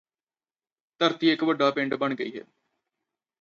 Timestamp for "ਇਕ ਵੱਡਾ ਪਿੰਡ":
1.31-1.95